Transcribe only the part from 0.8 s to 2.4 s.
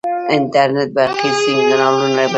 برقي سیګنالونه بدلوي.